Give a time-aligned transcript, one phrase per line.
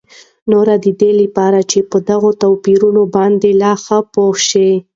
[0.49, 4.69] نو ددي لپاره چې په دغه توپيرونو باندي لا ښه پوه شو